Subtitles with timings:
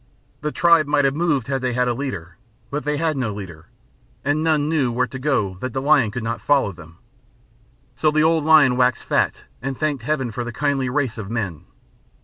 [0.41, 2.37] The tribe might have moved, had they had a leader,
[2.71, 3.67] but they had no leader,
[4.25, 6.97] and none knew where to go that the lion could not follow them.
[7.93, 11.65] So the old lion waxed fat and thanked heaven for the kindly race of men.